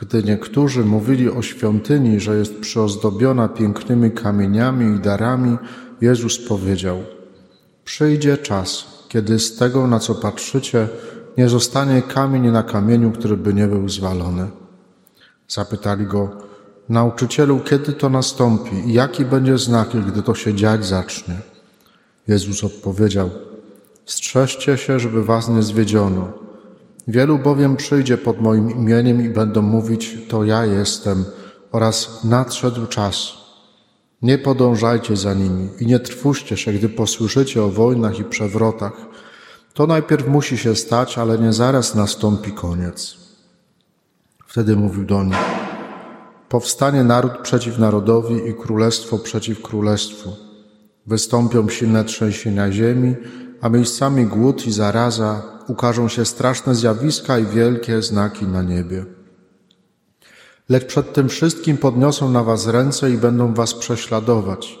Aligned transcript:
Gdy 0.00 0.22
niektórzy 0.22 0.84
mówili 0.84 1.30
o 1.30 1.42
świątyni, 1.42 2.20
że 2.20 2.36
jest 2.36 2.60
przyozdobiona 2.60 3.48
pięknymi 3.48 4.10
kamieniami 4.10 4.96
i 4.96 5.00
darami, 5.00 5.58
Jezus 6.00 6.48
powiedział: 6.48 6.98
Przyjdzie 7.84 8.38
czas, 8.38 8.86
kiedy 9.08 9.38
z 9.38 9.56
tego, 9.56 9.86
na 9.86 9.98
co 9.98 10.14
patrzycie, 10.14 10.88
nie 11.38 11.48
zostanie 11.48 12.02
kamień 12.02 12.50
na 12.50 12.62
kamieniu, 12.62 13.12
który 13.12 13.36
by 13.36 13.54
nie 13.54 13.66
był 13.66 13.88
zwalony. 13.88 14.50
Zapytali 15.48 16.06
go, 16.06 16.30
nauczycielu, 16.88 17.60
kiedy 17.60 17.92
to 17.92 18.08
nastąpi 18.08 18.76
i 18.76 18.92
jaki 18.92 19.24
będzie 19.24 19.58
znak, 19.58 19.88
gdy 20.08 20.22
to 20.22 20.34
się 20.34 20.54
dziać 20.54 20.86
zacznie? 20.86 21.34
Jezus 22.28 22.64
odpowiedział, 22.64 23.30
strzeżcie 24.06 24.78
się, 24.78 25.00
żeby 25.00 25.24
was 25.24 25.48
nie 25.48 25.62
zwiedziono. 25.62 26.49
Wielu 27.08 27.38
bowiem 27.38 27.76
przyjdzie 27.76 28.18
pod 28.18 28.40
moim 28.40 28.70
imieniem 28.70 29.24
i 29.24 29.28
będą 29.28 29.62
mówić, 29.62 30.18
to 30.28 30.44
ja 30.44 30.66
jestem 30.66 31.24
oraz 31.72 32.24
nadszedł 32.24 32.86
czas. 32.86 33.32
Nie 34.22 34.38
podążajcie 34.38 35.16
za 35.16 35.34
nimi 35.34 35.68
i 35.80 35.86
nie 35.86 36.00
trwóżcie 36.00 36.56
się, 36.56 36.72
gdy 36.72 36.88
posłyszycie 36.88 37.62
o 37.62 37.70
wojnach 37.70 38.18
i 38.18 38.24
przewrotach. 38.24 38.92
To 39.74 39.86
najpierw 39.86 40.28
musi 40.28 40.58
się 40.58 40.76
stać, 40.76 41.18
ale 41.18 41.38
nie 41.38 41.52
zaraz 41.52 41.94
nastąpi 41.94 42.52
koniec. 42.52 43.16
Wtedy 44.46 44.76
mówił 44.76 45.04
do 45.04 45.24
nich, 45.24 45.36
powstanie 46.48 47.04
naród 47.04 47.38
przeciw 47.38 47.78
narodowi 47.78 48.48
i 48.48 48.54
królestwo 48.54 49.18
przeciw 49.18 49.62
królestwu. 49.62 50.36
Wystąpią 51.06 51.68
silne 51.68 52.04
trzęsienia 52.04 52.72
ziemi, 52.72 53.14
a 53.60 53.68
miejscami 53.68 54.26
głód 54.26 54.66
i 54.66 54.72
zaraza, 54.72 55.42
ukażą 55.66 56.08
się 56.08 56.24
straszne 56.24 56.74
zjawiska 56.74 57.38
i 57.38 57.46
wielkie 57.46 58.02
znaki 58.02 58.46
na 58.46 58.62
niebie. 58.62 59.04
Lecz 60.68 60.84
przed 60.84 61.12
tym 61.12 61.28
wszystkim 61.28 61.76
podniosą 61.76 62.30
na 62.30 62.44
was 62.44 62.66
ręce 62.66 63.10
i 63.10 63.18
będą 63.18 63.54
was 63.54 63.74
prześladować. 63.74 64.78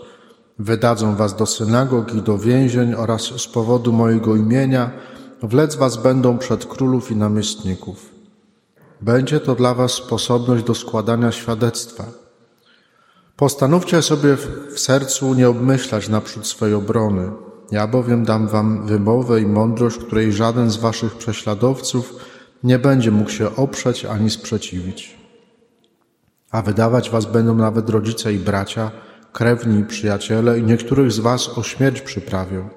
Wydadzą 0.58 1.16
was 1.16 1.36
do 1.36 1.46
synagog 1.46 2.14
i 2.14 2.22
do 2.22 2.38
więzień 2.38 2.94
oraz 2.94 3.22
z 3.22 3.46
powodu 3.46 3.92
mojego 3.92 4.36
imienia 4.36 4.90
wlec 5.42 5.76
was 5.76 5.96
będą 5.96 6.38
przed 6.38 6.66
królów 6.66 7.10
i 7.10 7.16
namiestników. 7.16 8.10
Będzie 9.00 9.40
to 9.40 9.54
dla 9.54 9.74
was 9.74 9.92
sposobność 9.92 10.64
do 10.64 10.74
składania 10.74 11.32
świadectwa. 11.32 12.04
Postanówcie 13.36 14.02
sobie 14.02 14.36
w 14.74 14.78
sercu 14.80 15.34
nie 15.34 15.48
obmyślać 15.48 16.08
naprzód 16.08 16.46
swej 16.46 16.74
obrony. 16.74 17.30
Ja 17.70 17.86
bowiem 17.86 18.24
dam 18.24 18.48
wam 18.48 18.86
wymowę 18.86 19.40
i 19.40 19.46
mądrość, 19.46 19.98
której 19.98 20.32
żaden 20.32 20.70
z 20.70 20.76
waszych 20.76 21.14
prześladowców 21.14 22.14
nie 22.64 22.78
będzie 22.78 23.10
mógł 23.10 23.30
się 23.30 23.56
oprzeć 23.56 24.04
ani 24.04 24.30
sprzeciwić. 24.30 25.16
A 26.50 26.62
wydawać 26.62 27.10
was 27.10 27.26
będą 27.26 27.54
nawet 27.54 27.90
rodzice 27.90 28.34
i 28.34 28.38
bracia, 28.38 28.90
krewni 29.32 29.80
i 29.80 29.84
przyjaciele, 29.84 30.58
i 30.58 30.62
niektórych 30.62 31.12
z 31.12 31.18
was 31.18 31.58
o 31.58 31.62
śmierć 31.62 32.00
przyprawią. 32.00 32.68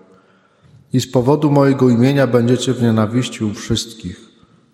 I 0.94 1.02
z 1.02 1.12
powodu 1.12 1.52
mojego 1.52 1.90
imienia 1.90 2.28
będziecie 2.28 2.74
w 2.74 2.82
nienawiści 2.82 3.44
u 3.44 3.54
wszystkich, 3.54 4.22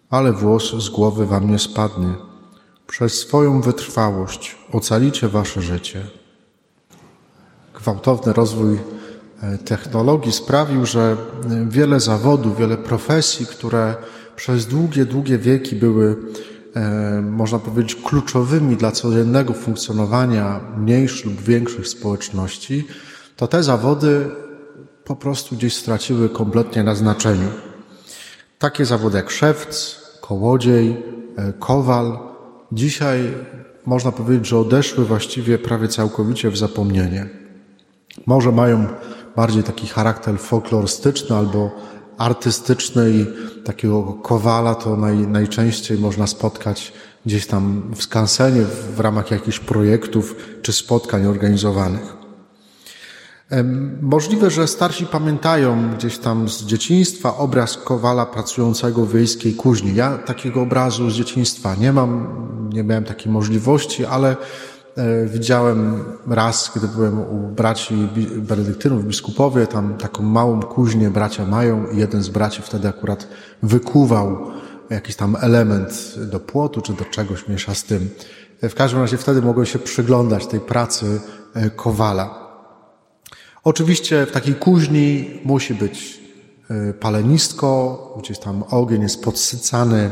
ale 0.09 0.33
włos 0.33 0.75
z 0.75 0.89
głowy 0.89 1.25
wam 1.25 1.49
nie 1.51 1.59
spadnie. 1.59 2.13
Przez 2.87 3.19
swoją 3.19 3.61
wytrwałość 3.61 4.57
ocalicie 4.71 5.27
wasze 5.27 5.61
życie. 5.61 6.05
Gwałtowny 7.73 8.33
rozwój 8.33 8.79
technologii 9.65 10.31
sprawił, 10.31 10.85
że 10.85 11.17
wiele 11.67 11.99
zawodów, 11.99 12.57
wiele 12.57 12.77
profesji, 12.77 13.45
które 13.45 13.95
przez 14.35 14.65
długie, 14.65 15.05
długie 15.05 15.37
wieki 15.37 15.75
były 15.75 16.15
E, 16.75 17.21
można 17.21 17.59
powiedzieć, 17.59 17.95
kluczowymi 17.95 18.75
dla 18.75 18.91
codziennego 18.91 19.53
funkcjonowania 19.53 20.59
mniejszych 20.77 21.25
lub 21.25 21.41
większych 21.41 21.87
społeczności, 21.87 22.87
to 23.35 23.47
te 23.47 23.63
zawody 23.63 24.29
po 25.03 25.15
prostu 25.15 25.55
gdzieś 25.55 25.75
straciły 25.75 26.29
kompletnie 26.29 26.83
na 26.83 26.95
znaczeniu. 26.95 27.49
Takie 28.59 28.85
zawody 28.85 29.17
jak 29.17 29.29
szewc, 29.29 30.01
kołodziej, 30.21 31.03
e, 31.37 31.53
kowal, 31.53 32.19
dzisiaj 32.71 33.33
można 33.85 34.11
powiedzieć, 34.11 34.47
że 34.47 34.57
odeszły 34.57 35.05
właściwie 35.05 35.57
prawie 35.57 35.87
całkowicie 35.87 36.49
w 36.49 36.57
zapomnienie. 36.57 37.29
Może 38.25 38.51
mają 38.51 38.87
bardziej 39.39 39.63
taki 39.63 39.87
charakter 39.87 40.39
folklorystyczny 40.39 41.35
albo 41.35 41.71
artystyczny 42.17 43.11
i 43.11 43.25
takiego 43.65 44.03
kowala 44.03 44.75
to 44.75 44.95
naj, 44.95 45.17
najczęściej 45.17 45.97
można 45.97 46.27
spotkać 46.27 46.93
gdzieś 47.25 47.47
tam 47.47 47.91
w 47.95 48.03
skansenie 48.03 48.61
w 48.95 48.99
ramach 48.99 49.31
jakichś 49.31 49.59
projektów 49.59 50.35
czy 50.61 50.73
spotkań 50.73 51.25
organizowanych. 51.25 52.17
Możliwe, 54.01 54.49
że 54.51 54.67
starsi 54.67 55.05
pamiętają 55.05 55.95
gdzieś 55.97 56.17
tam 56.17 56.49
z 56.49 56.63
dzieciństwa 56.63 57.37
obraz 57.37 57.77
kowala 57.77 58.25
pracującego 58.25 59.05
w 59.05 59.13
wiejskiej 59.13 59.53
kuźni. 59.53 59.95
Ja 59.95 60.17
takiego 60.17 60.61
obrazu 60.61 61.09
z 61.09 61.13
dzieciństwa 61.13 61.75
nie 61.75 61.93
mam, 61.93 62.27
nie 62.73 62.83
miałem 62.83 63.03
takiej 63.03 63.31
możliwości, 63.31 64.05
ale 64.05 64.37
widziałem 65.25 66.03
raz, 66.27 66.71
kiedy 66.73 66.87
byłem 66.87 67.19
u 67.19 67.47
braci 67.47 68.09
benedyktynów, 68.37 69.05
biskupowie, 69.05 69.67
tam 69.67 69.97
taką 69.97 70.23
małą 70.23 70.61
kuźnię 70.61 71.09
bracia 71.09 71.45
mają 71.45 71.87
i 71.87 71.97
jeden 71.97 72.23
z 72.23 72.29
braci 72.29 72.61
wtedy 72.61 72.87
akurat 72.87 73.27
wykuwał 73.63 74.51
jakiś 74.89 75.15
tam 75.15 75.37
element 75.41 76.15
do 76.17 76.39
płotu 76.39 76.81
czy 76.81 76.93
do 76.93 77.05
czegoś 77.05 77.47
mniejsza 77.47 77.75
z 77.75 77.83
tym. 77.83 78.09
E, 78.61 78.69
w 78.69 78.75
każdym 78.75 79.01
razie 79.01 79.17
wtedy 79.17 79.41
mogłem 79.41 79.65
się 79.65 79.79
przyglądać 79.79 80.47
tej 80.47 80.59
pracy 80.59 81.21
e, 81.53 81.69
kowala. 81.69 82.49
Oczywiście 83.63 84.25
w 84.25 84.31
takiej 84.31 84.55
kuźni 84.55 85.39
musi 85.45 85.73
być 85.73 86.19
palenisko, 86.99 88.15
gdzieś 88.19 88.39
tam 88.39 88.63
ogień 88.63 89.01
jest 89.01 89.23
podsycany 89.23 90.11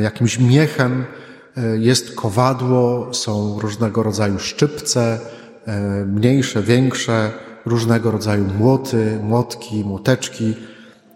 jakimś 0.00 0.38
miechem, 0.38 1.04
E, 1.04 1.27
jest 1.78 2.14
kowadło, 2.14 3.14
są 3.14 3.60
różnego 3.60 4.02
rodzaju 4.02 4.38
szczypce, 4.38 5.20
e, 5.66 5.80
mniejsze, 6.04 6.62
większe, 6.62 7.30
różnego 7.66 8.10
rodzaju 8.10 8.44
młoty, 8.58 9.18
młotki, 9.22 9.84
młoteczki. 9.84 10.54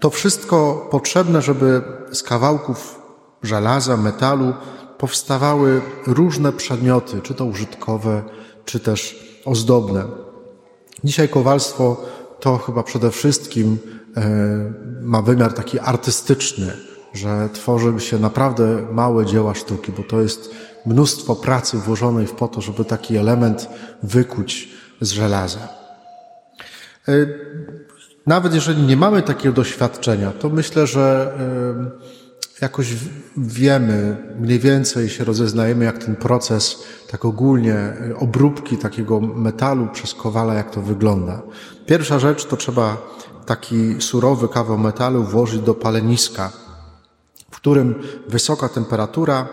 To 0.01 0.11
wszystko 0.11 0.89
potrzebne, 0.91 1.43
żeby 1.43 1.83
z 2.13 2.23
kawałków 2.23 3.03
żelaza, 3.43 3.97
metalu 3.97 4.55
powstawały 4.99 5.81
różne 6.07 6.53
przedmioty, 6.53 7.21
czy 7.21 7.35
to 7.35 7.45
użytkowe, 7.45 8.23
czy 8.65 8.81
też 8.81 9.27
ozdobne. 9.45 10.05
Dzisiaj 11.05 11.29
kowalstwo 11.29 12.05
to 12.41 12.59
chyba 12.59 12.83
przede 12.83 13.11
wszystkim 13.11 13.79
e, 14.17 14.73
ma 15.03 15.23
wymiar 15.23 15.53
taki 15.53 15.79
artystyczny 15.79 16.73
że 17.13 17.49
tworzy 17.53 18.01
się 18.01 18.19
naprawdę 18.19 18.87
małe 18.93 19.27
dzieła 19.27 19.55
sztuki, 19.55 19.93
bo 19.93 20.03
to 20.03 20.21
jest 20.21 20.55
mnóstwo 20.87 21.37
pracy 21.37 21.77
włożonej 21.77 22.27
w 22.27 22.33
po 22.33 22.49
to, 22.49 22.61
żeby 22.61 22.85
taki 22.85 23.17
element 23.17 23.69
wykuć 24.03 24.69
z 25.01 25.11
żelaza. 25.11 25.69
E, 27.09 27.13
nawet 28.27 28.55
jeżeli 28.55 28.83
nie 28.83 28.97
mamy 28.97 29.23
takiego 29.23 29.55
doświadczenia, 29.55 30.31
to 30.31 30.49
myślę, 30.49 30.87
że 30.87 31.35
e, 31.39 32.63
jakoś 32.63 32.95
wiemy, 33.37 34.17
mniej 34.41 34.59
więcej 34.59 35.09
się 35.09 35.25
rozeznajemy, 35.25 35.85
jak 35.85 35.99
ten 35.99 36.17
proces 36.17 36.83
tak 37.11 37.25
ogólnie 37.25 37.75
e, 37.75 38.17
obróbki 38.17 38.77
takiego 38.77 39.21
metalu 39.21 39.89
przez 39.93 40.15
kowala, 40.15 40.55
jak 40.55 40.71
to 40.71 40.83
wygląda. 40.83 41.43
Pierwsza 41.87 42.19
rzecz 42.19 42.45
to 42.45 42.57
trzeba 42.57 42.97
taki 43.47 43.97
surowy 44.01 44.49
kawał 44.49 44.79
metalu 44.79 45.25
włożyć 45.25 45.61
do 45.61 45.75
paleniska 45.75 46.53
którym 47.63 47.95
wysoka 48.29 48.69
temperatura 48.69 49.49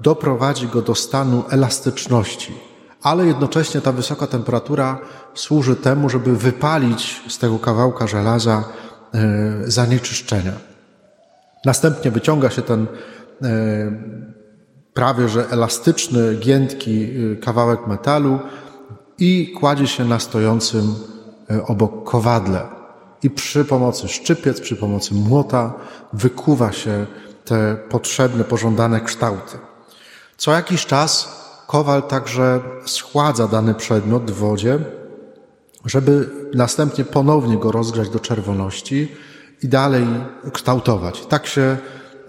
doprowadzi 0.00 0.68
go 0.68 0.82
do 0.82 0.94
stanu 0.94 1.44
elastyczności, 1.50 2.54
ale 3.02 3.26
jednocześnie 3.26 3.80
ta 3.80 3.92
wysoka 3.92 4.26
temperatura 4.26 4.98
służy 5.34 5.76
temu, 5.76 6.08
żeby 6.08 6.36
wypalić 6.36 7.22
z 7.28 7.38
tego 7.38 7.58
kawałka 7.58 8.06
żelaza 8.06 8.64
e, 9.14 9.20
zanieczyszczenia. 9.64 10.52
Następnie 11.64 12.10
wyciąga 12.10 12.50
się 12.50 12.62
ten 12.62 12.86
e, 13.42 13.46
prawie 14.94 15.28
że 15.28 15.50
elastyczny, 15.50 16.34
giętki 16.34 17.04
e, 17.04 17.36
kawałek 17.36 17.86
metalu 17.86 18.38
i 19.18 19.52
kładzie 19.60 19.86
się 19.86 20.04
na 20.04 20.18
stojącym 20.18 20.94
obok 21.66 22.10
kowadle. 22.10 22.62
I 23.22 23.30
przy 23.30 23.64
pomocy 23.64 24.08
szczypiec, 24.08 24.60
przy 24.60 24.76
pomocy 24.76 25.14
młota 25.14 25.72
wykuwa 26.12 26.72
się 26.72 27.06
te 27.48 27.76
potrzebne, 27.88 28.44
pożądane 28.44 29.00
kształty. 29.00 29.58
Co 30.36 30.52
jakiś 30.52 30.86
czas 30.86 31.38
kowal 31.66 32.02
także 32.02 32.60
schładza 32.86 33.48
dany 33.48 33.74
przedmiot 33.74 34.30
w 34.30 34.34
wodzie, 34.34 34.78
żeby 35.84 36.30
następnie 36.54 37.04
ponownie 37.04 37.56
go 37.56 37.72
rozgrzać 37.72 38.08
do 38.08 38.20
czerwoności 38.20 39.16
i 39.62 39.68
dalej 39.68 40.06
kształtować. 40.52 41.26
Tak 41.26 41.46
się 41.46 41.76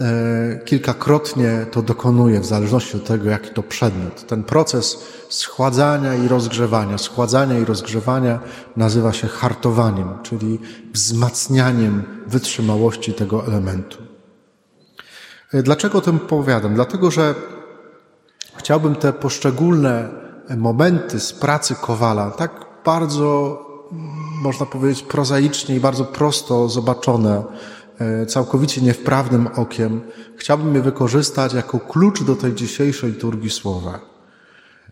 e, 0.02 0.60
kilkakrotnie 0.66 1.66
to 1.72 1.82
dokonuje, 1.82 2.40
w 2.40 2.46
zależności 2.46 2.98
od 2.98 3.06
tego, 3.06 3.30
jaki 3.30 3.50
to 3.50 3.64
przedmiot. 3.64 4.28
Ten 4.28 4.44
proces 4.44 4.98
schładzania 5.30 6.16
i 6.16 6.28
rozgrzewania, 6.28 6.98
schładzania 6.98 7.60
i 7.60 7.66
rozgrzewania 7.66 8.40
nazywa 8.78 9.14
się 9.14 9.28
hartowaniem, 9.28 10.10
czyli 10.24 10.60
wzmacnianiem 10.94 12.04
wytrzymałości 12.28 13.14
tego 13.14 13.48
elementu. 13.48 14.09
Dlaczego 15.54 15.98
o 15.98 16.02
tym 16.02 16.20
powiadam? 16.20 16.74
Dlatego, 16.74 17.12
że 17.12 17.36
chciałbym 18.56 18.96
te 18.96 19.14
poszczególne 19.14 20.10
momenty 20.58 21.20
z 21.20 21.34
pracy 21.34 21.76
Kowala, 21.76 22.32
tak 22.32 22.52
bardzo, 22.86 23.60
można 24.44 24.66
powiedzieć, 24.66 25.04
prozaicznie 25.04 25.76
i 25.76 25.80
bardzo 25.80 26.06
prosto 26.06 26.70
zobaczone, 26.70 27.44
e, 28.00 28.26
całkowicie 28.26 28.82
niewprawnym 28.82 29.48
okiem, 29.56 30.02
chciałbym 30.38 30.76
je 30.76 30.82
wykorzystać 30.82 31.54
jako 31.54 31.80
klucz 31.80 32.24
do 32.24 32.36
tej 32.36 32.54
dzisiejszej 32.54 33.12
liturgii 33.12 33.50
słowa. 33.50 34.00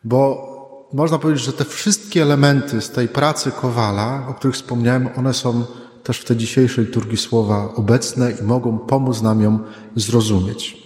Bo 0.03 0.47
można 0.93 1.19
powiedzieć, 1.19 1.45
że 1.45 1.53
te 1.53 1.65
wszystkie 1.65 2.21
elementy 2.21 2.81
z 2.81 2.91
tej 2.91 3.07
pracy 3.07 3.51
Kowala, 3.51 4.25
o 4.29 4.33
których 4.33 4.55
wspomniałem, 4.55 5.09
one 5.15 5.33
są 5.33 5.65
też 6.07 6.19
w 6.19 6.25
tej 6.25 6.37
dzisiejszej 6.37 6.85
liturgii 6.85 7.17
słowa 7.17 7.69
obecne 7.75 8.31
i 8.31 8.43
mogą 8.43 8.79
pomóc 8.79 9.21
nam 9.21 9.41
ją 9.41 9.59
zrozumieć. 9.95 10.77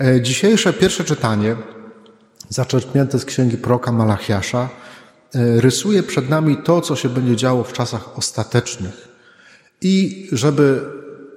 E, 0.00 0.22
dzisiejsze 0.22 0.72
pierwsze 0.72 1.04
czytanie, 1.04 1.56
zaczerpnięte 2.48 3.18
z 3.18 3.24
księgi 3.24 3.56
proka 3.56 3.92
Malachiasza, 3.92 4.68
e, 5.34 5.60
rysuje 5.60 6.02
przed 6.02 6.30
nami 6.30 6.56
to, 6.64 6.80
co 6.80 6.96
się 6.96 7.08
będzie 7.08 7.36
działo 7.36 7.64
w 7.64 7.72
czasach 7.72 8.18
ostatecznych. 8.18 9.08
I 9.80 10.28
żeby 10.32 10.82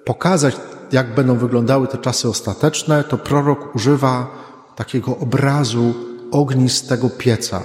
pokazać, 0.06 0.56
jak 0.92 1.16
będą 1.16 1.38
wyglądały 1.38 1.88
te 1.88 1.98
czasy 1.98 2.30
ostateczne, 2.30 3.04
to 3.04 3.18
prorok 3.18 3.76
używa 3.76 4.28
takiego 4.76 5.18
obrazu 5.18 5.94
ognistego 6.32 7.10
pieca. 7.10 7.62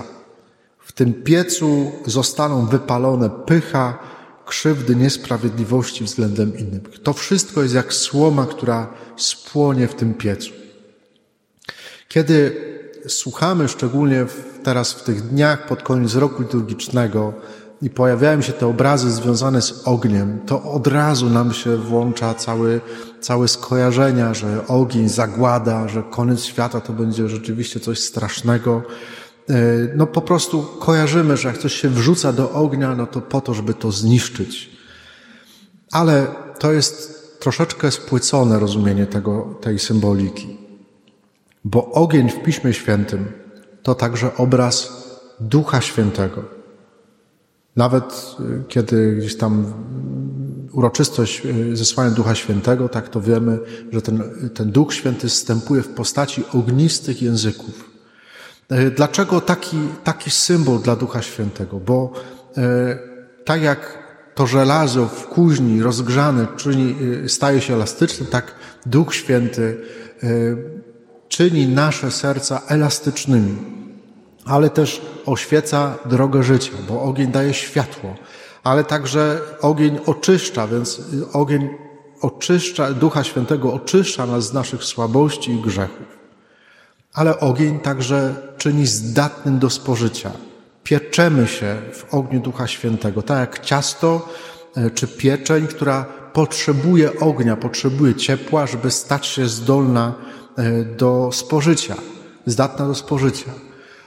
W 0.78 0.92
tym 0.92 1.14
piecu 1.14 1.92
zostaną 2.06 2.66
wypalone 2.66 3.30
pycha, 3.30 3.98
krzywdy, 4.48 4.96
niesprawiedliwości 4.96 6.04
względem 6.04 6.58
innych. 6.58 6.82
To 7.02 7.12
wszystko 7.12 7.62
jest 7.62 7.74
jak 7.74 7.92
słoma, 7.92 8.46
która 8.46 8.94
spłonie 9.16 9.88
w 9.88 9.94
tym 9.94 10.14
piecu. 10.14 10.50
Kiedy 12.08 12.56
słuchamy, 13.08 13.68
szczególnie 13.68 14.26
teraz 14.62 14.92
w 14.92 15.02
tych 15.02 15.22
dniach 15.22 15.66
pod 15.66 15.82
koniec 15.82 16.14
roku 16.14 16.42
liturgicznego, 16.42 17.32
i 17.82 17.90
pojawiają 17.90 18.42
się 18.42 18.52
te 18.52 18.66
obrazy 18.66 19.10
związane 19.10 19.62
z 19.62 19.82
ogniem, 19.84 20.40
to 20.46 20.62
od 20.62 20.86
razu 20.86 21.30
nam 21.30 21.52
się 21.52 21.76
włącza 21.76 22.34
cały, 22.34 22.80
całe 23.20 23.48
skojarzenia, 23.48 24.34
że 24.34 24.66
ogień, 24.66 25.08
zagłada, 25.08 25.88
że 25.88 26.02
koniec 26.10 26.44
świata 26.44 26.80
to 26.80 26.92
będzie 26.92 27.28
rzeczywiście 27.28 27.80
coś 27.80 27.98
strasznego. 27.98 28.82
E, 29.50 29.54
no 29.96 30.06
po 30.06 30.20
prostu 30.20 30.62
kojarzymy, 30.62 31.36
że 31.36 31.48
jak 31.48 31.58
coś 31.58 31.74
się 31.74 31.88
wrzuca 31.88 32.32
do 32.32 32.52
ognia, 32.52 32.94
no 32.94 33.06
to 33.06 33.20
po 33.20 33.40
to, 33.40 33.54
żeby 33.54 33.74
to 33.74 33.92
zniszczyć. 33.92 34.70
Ale 35.92 36.26
to 36.58 36.72
jest 36.72 37.18
troszeczkę 37.40 37.90
spłycone 37.90 38.58
rozumienie 38.58 39.06
tego, 39.06 39.58
tej 39.60 39.78
symboliki. 39.78 40.58
Bo 41.64 41.90
ogień 41.92 42.30
w 42.30 42.42
Piśmie 42.42 42.72
Świętym 42.72 43.32
to 43.82 43.94
także 43.94 44.36
obraz 44.36 44.92
Ducha 45.40 45.80
Świętego. 45.80 46.44
Nawet 47.76 48.36
y, 48.40 48.64
kiedy 48.68 49.16
gdzieś 49.16 49.36
tam 49.36 49.72
uroczystość 50.72 51.46
y, 51.46 51.76
zesłania 51.76 52.10
Ducha 52.10 52.34
Świętego, 52.34 52.88
tak 52.88 53.08
to 53.08 53.20
wiemy, 53.20 53.58
że 53.92 54.02
ten, 54.02 54.22
ten 54.54 54.70
Duch 54.72 54.94
Święty 54.94 55.28
wstępuje 55.28 55.82
w 55.82 55.88
postaci 55.88 56.44
ognistych 56.54 57.22
języków. 57.22 57.87
E, 58.70 58.90
dlaczego 58.90 59.40
taki, 59.40 59.78
taki 60.04 60.30
symbol 60.30 60.78
dla 60.78 60.96
Ducha 60.96 61.22
Świętego? 61.22 61.80
Bo 61.80 62.12
e, 62.56 62.98
tak 63.44 63.62
jak 63.62 63.98
to 64.34 64.46
żelazo 64.46 65.06
w 65.06 65.26
kuźni 65.26 65.82
rozgrzane 65.82 66.46
czyni, 66.56 66.96
e, 67.24 67.28
staje 67.28 67.60
się 67.60 67.74
elastyczne, 67.74 68.26
tak 68.26 68.54
Duch 68.86 69.14
Święty 69.14 69.76
czyni 71.28 71.68
nasze 71.68 72.10
serca 72.10 72.62
elastycznymi, 72.68 73.56
ale 74.44 74.70
też 74.70 75.02
oświeca 75.26 75.94
drogę 76.04 76.42
życia, 76.42 76.72
bo 76.88 77.02
ogień 77.02 77.30
daje 77.32 77.54
światło, 77.54 78.14
ale 78.64 78.84
także 78.84 79.40
ogień 79.60 79.98
oczyszcza, 80.06 80.66
więc 80.66 81.00
ogień 81.32 81.68
oczyszcza, 82.20 82.92
Ducha 82.92 83.24
Świętego 83.24 83.72
oczyszcza 83.72 84.26
nas 84.26 84.46
z 84.46 84.52
naszych 84.52 84.84
słabości 84.84 85.52
i 85.52 85.62
grzechów 85.62 86.17
ale 87.12 87.40
ogień 87.40 87.80
także 87.80 88.34
czyni 88.58 88.86
zdatnym 88.86 89.58
do 89.58 89.70
spożycia. 89.70 90.30
Pieczemy 90.84 91.46
się 91.46 91.76
w 91.92 92.14
ogniu 92.14 92.40
Ducha 92.40 92.66
Świętego, 92.66 93.22
tak 93.22 93.38
jak 93.38 93.64
ciasto 93.64 94.28
e, 94.76 94.90
czy 94.90 95.08
pieczeń, 95.08 95.66
która 95.66 96.04
potrzebuje 96.32 97.20
ognia, 97.20 97.56
potrzebuje 97.56 98.14
ciepła, 98.14 98.66
żeby 98.66 98.90
stać 98.90 99.26
się 99.26 99.48
zdolna 99.48 100.14
e, 100.56 100.84
do 100.84 101.30
spożycia, 101.32 101.96
zdatna 102.46 102.86
do 102.86 102.94
spożycia. 102.94 103.50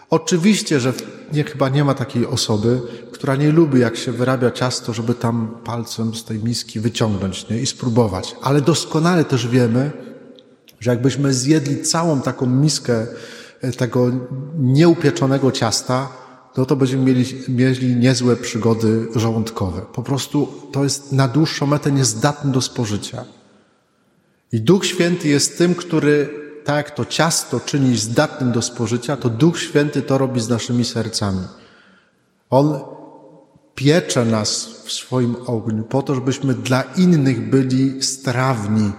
Oczywiście, 0.09 0.79
że 0.79 0.93
nie, 1.33 1.43
chyba 1.43 1.69
nie 1.69 1.83
ma 1.83 1.93
takiej 1.93 2.25
osoby, 2.25 2.81
która 3.11 3.35
nie 3.35 3.51
lubi, 3.51 3.79
jak 3.79 3.97
się 3.97 4.11
wyrabia 4.11 4.51
ciasto, 4.51 4.93
żeby 4.93 5.13
tam 5.13 5.57
palcem 5.63 6.15
z 6.15 6.23
tej 6.23 6.43
miski 6.43 6.79
wyciągnąć 6.79 7.49
nie? 7.49 7.59
i 7.59 7.65
spróbować. 7.65 8.35
Ale 8.41 8.61
doskonale 8.61 9.25
też 9.25 9.47
wiemy, 9.47 9.91
że 10.81 10.91
jakbyśmy 10.91 11.33
zjedli 11.33 11.81
całą 11.81 12.21
taką 12.21 12.45
miskę 12.45 13.07
e, 13.61 13.71
tego 13.71 14.11
nieupieczonego 14.57 15.51
ciasta, 15.51 16.09
no 16.57 16.65
to 16.65 16.75
będziemy 16.75 17.03
mieli, 17.03 17.25
mieli 17.47 17.95
niezłe 17.95 18.35
przygody 18.35 19.07
żołądkowe. 19.15 19.81
Po 19.93 20.03
prostu 20.03 20.47
to 20.71 20.83
jest 20.83 21.11
na 21.11 21.27
dłuższą 21.27 21.65
metę 21.65 21.91
niezdatne 21.91 22.51
do 22.51 22.61
spożycia. 22.61 23.25
I 24.51 24.61
Duch 24.61 24.85
Święty 24.85 25.27
jest 25.27 25.57
tym, 25.57 25.75
który 25.75 26.29
tak 26.63 26.75
jak 26.75 26.95
to 26.95 27.05
ciasto 27.05 27.59
czyni 27.59 27.97
zdatnym 27.97 28.51
do 28.51 28.61
spożycia, 28.61 29.17
to 29.17 29.29
Duch 29.29 29.59
Święty 29.59 30.01
to 30.01 30.17
robi 30.17 30.41
z 30.41 30.49
naszymi 30.49 30.85
sercami. 30.85 31.47
On 32.49 32.79
piecze 33.75 34.25
nas 34.25 34.65
w 34.85 34.91
swoim 34.91 35.35
ogniu 35.45 35.83
po 35.83 36.01
to, 36.01 36.15
żebyśmy 36.15 36.53
dla 36.53 36.81
innych 36.81 37.49
byli 37.49 38.03
strawni, 38.03 38.91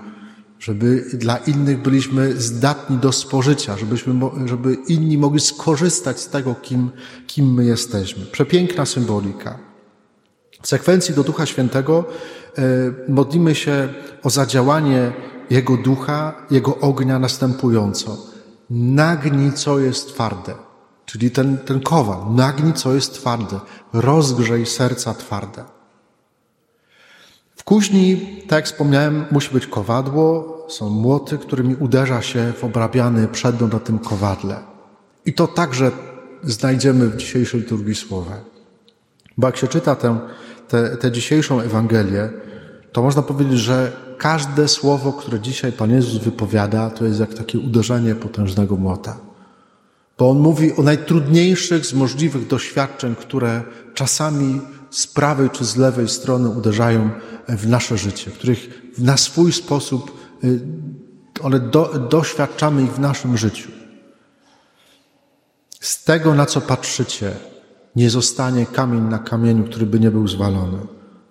żeby 0.63 1.05
dla 1.13 1.37
innych 1.37 1.83
byliśmy 1.83 2.41
zdatni 2.41 2.97
do 2.97 3.13
spożycia, 3.13 3.77
żebyśmy, 3.77 4.15
żeby 4.45 4.77
inni 4.89 5.19
mogli 5.19 5.41
skorzystać 5.41 6.21
z 6.21 6.29
tego, 6.29 6.55
kim, 6.55 6.91
kim 7.27 7.55
my 7.55 7.65
jesteśmy. 7.65 8.27
Przepiękna 8.27 8.87
symbolika. 8.87 9.59
W 10.63 10.69
sekwencji 10.69 11.15
do 11.15 11.25
Ducha 11.25 11.47
Świętego 11.47 12.05
e, 12.59 12.63
modlimy 13.09 13.55
się 13.55 13.89
o 14.23 14.31
zadziałanie 14.31 15.13
Jego 15.51 15.77
Ducha, 15.77 16.47
Jego 16.51 16.79
ognia 16.79 17.19
następująco. 17.19 18.17
Nagnij, 18.71 19.53
co 19.53 19.79
jest 19.79 20.09
twarde. 20.09 20.55
Czyli 21.07 21.31
ten, 21.31 21.59
ten 21.59 21.81
kowal, 21.81 22.35
nagnij, 22.35 22.73
co 22.73 22.95
jest 22.95 23.15
twarde. 23.15 23.61
Rozgrzej 23.93 24.67
serca 24.67 25.15
twarde. 25.15 25.65
W 27.57 27.65
kuźni, 27.65 28.17
tak 28.49 28.57
jak 28.57 28.67
wspomniałem, 28.67 29.25
musi 29.31 29.51
być 29.51 29.67
kowadło, 29.67 30.52
są 30.73 30.89
młoty, 30.91 31.39
którymi 31.39 31.75
uderza 31.75 32.23
się 32.23 32.53
w 32.53 32.65
obrabiany 32.65 33.29
przedmiot 33.29 33.73
na 33.73 33.79
tym 33.79 33.99
kowadle. 33.99 34.57
I 35.27 35.33
to 35.33 35.47
także 35.47 35.91
znajdziemy 36.43 37.09
w 37.09 37.17
dzisiejszej 37.17 37.61
liturgii 37.61 37.95
słowa. 37.95 38.41
Bo 39.39 39.47
jak 39.49 39.57
się 39.57 39.69
czyta 39.69 39.97
tę, 39.97 40.19
tę, 40.69 40.97
tę 40.97 41.13
dzisiejszą 41.13 41.61
Ewangelię, 41.61 42.31
to 42.93 43.03
można 43.03 43.23
powiedzieć, 43.23 43.59
że 43.59 43.93
każde 44.19 44.69
słowo, 44.69 45.13
które 45.13 45.41
dzisiaj 45.41 45.73
Pan 45.73 45.91
Jezus 45.91 46.25
wypowiada, 46.25 46.91
to 46.91 47.05
jest 47.05 47.21
jak 47.21 47.35
takie 47.35 47.59
uderzenie 47.59 48.15
potężnego 48.15 48.77
młota. 48.77 49.17
Bo 50.19 50.31
On 50.31 50.39
mówi 50.39 50.77
o 50.77 50.83
najtrudniejszych 50.83 51.87
z 51.87 51.95
możliwych 51.95 52.47
doświadczeń, 52.47 53.15
które 53.15 53.63
czasami 53.95 54.61
z 54.91 55.07
prawej 55.07 55.51
czy 55.51 55.65
z 55.65 55.77
lewej 55.77 56.09
strony 56.09 56.49
uderzają 56.49 57.11
w 57.49 57.69
nasze 57.69 57.99
życie, 57.99 58.31
których 58.31 58.83
na 58.99 59.17
swój 59.17 59.53
sposób 59.53 60.22
y, 60.45 60.61
one 61.41 61.61
do, 61.61 61.99
doświadczamy 61.99 62.83
ich 62.83 62.93
w 62.93 63.01
naszym 63.01 63.37
życiu. 63.37 63.71
Z 65.81 66.05
tego, 66.05 66.35
na 66.35 66.47
co 66.47 66.61
patrzycie, 66.61 67.33
nie 67.97 68.11
zostanie 68.11 68.67
kamień 68.67 69.03
na 69.03 69.19
kamieniu, 69.19 69.65
który 69.65 69.87
by 69.87 70.01
nie 70.01 70.11
był 70.11 70.29
zwalony. 70.29 70.79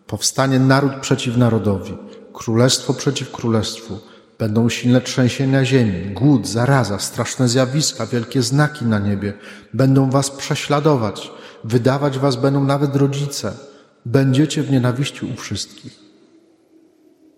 Powstanie 0.07 0.59
naród 0.59 0.91
przeciw 1.01 1.37
narodowi, 1.37 1.97
królestwo 2.33 2.93
przeciw 2.93 3.31
królestwu. 3.31 3.99
Będą 4.39 4.69
silne 4.69 5.01
trzęsienia 5.01 5.65
ziemi, 5.65 6.13
głód, 6.13 6.47
zaraza, 6.47 6.99
straszne 6.99 7.47
zjawiska, 7.47 8.05
wielkie 8.05 8.41
znaki 8.41 8.85
na 8.85 8.99
niebie. 8.99 9.33
Będą 9.73 10.09
was 10.09 10.31
prześladować, 10.31 11.31
wydawać 11.63 12.19
was 12.19 12.35
będą 12.35 12.63
nawet 12.63 12.95
rodzice. 12.95 13.53
Będziecie 14.05 14.63
w 14.63 14.71
nienawiści 14.71 15.25
u 15.25 15.35
wszystkich. 15.35 15.99